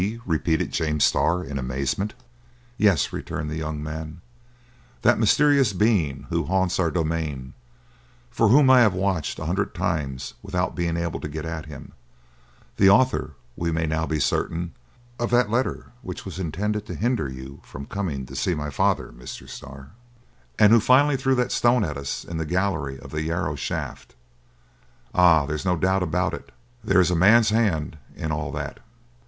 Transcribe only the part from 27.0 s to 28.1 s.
is a man's hand